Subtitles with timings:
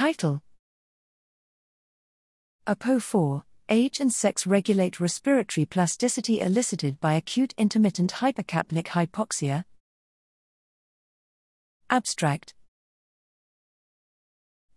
[0.00, 0.40] Title
[2.66, 9.64] APOE4 Age and sex regulate respiratory plasticity elicited by acute intermittent hypercapnic hypoxia.
[11.90, 12.54] Abstract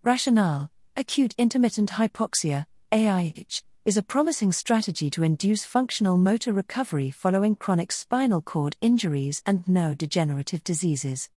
[0.03, 7.55] Rationale Acute intermittent hypoxia, AIH, is a promising strategy to induce functional motor recovery following
[7.55, 11.29] chronic spinal cord injuries and neurodegenerative diseases.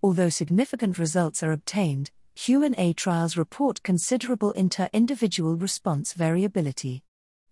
[0.00, 7.02] Although significant results are obtained, human A trials report considerable inter individual response variability.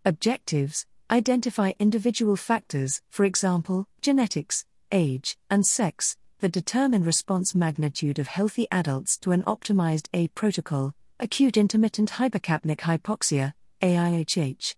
[0.05, 8.29] Objectives Identify individual factors, for example, genetics, age, and sex, that determine response magnitude of
[8.29, 14.77] healthy adults to an optimized A protocol, acute intermittent hypercapnic hypoxia, AIHH.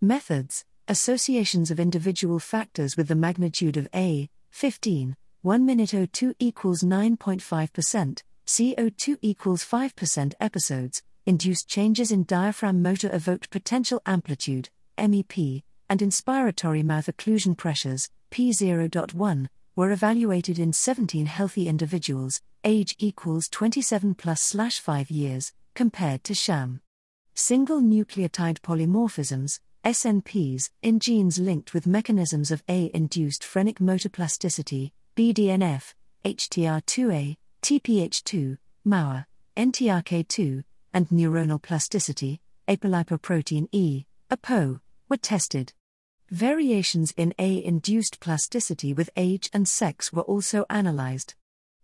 [0.00, 6.82] Methods Associations of individual factors with the magnitude of A, 15, 1 minute O2 equals
[6.82, 16.00] 9.5%, CO2 equals 5% episodes, induced changes in diaphragm motor evoked potential amplitude, MEP, and
[16.00, 24.42] inspiratory mouth occlusion pressures, P0.1, were evaluated in 17 healthy individuals, age equals 27 plus
[24.42, 26.80] slash 5 years, compared to sham.
[27.34, 34.92] Single nucleotide polymorphisms, SNPs, in genes linked with mechanisms of A induced phrenic motor plasticity,
[35.16, 45.72] BDNF, HTR2A, TPH2, MAOA, NTRK2, and neuronal plasticity, apolipoprotein E, APOE, were tested.
[46.28, 51.34] Variations in A induced plasticity with age and sex were also analyzed.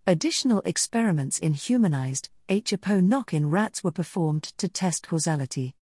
[0.04, 5.76] Additional experiments in humanized, HAPO knock in rats were performed to test causality.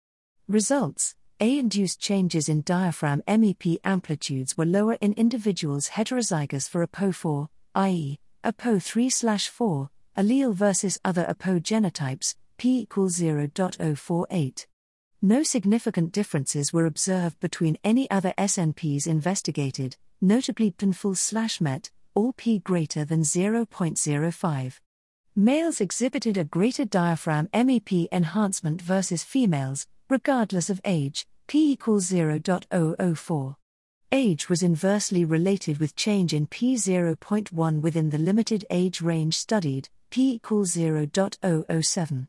[0.47, 7.49] Results A induced changes in diaphragm MEP amplitudes were lower in individuals heterozygous for APOE4,
[7.77, 14.67] i.e., APOE3 4, allele versus other APOE genotypes, p equals 0.048.
[15.21, 22.61] No significant differences were observed between any other SNPs investigated, notably PNFL MET, all p
[22.61, 24.81] greater than 0.05.
[25.35, 33.57] Males exhibited a greater diaphragm MEP enhancement versus females, regardless of age, p equals 0.004.
[34.13, 40.35] Age was inversely related with change in p0.1 within the limited age range studied, p
[40.35, 42.29] equals 0.007.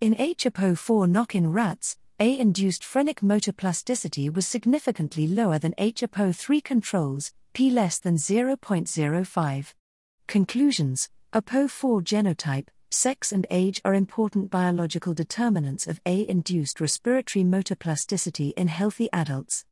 [0.00, 6.64] In HAPO4 knock in rats, A induced phrenic motor plasticity was significantly lower than HAPO3
[6.64, 9.74] controls, p less than 0.05.
[10.26, 17.76] Conclusions APOE4 genotype, sex, and age are important biological determinants of A induced respiratory motor
[17.76, 19.64] plasticity in healthy adults.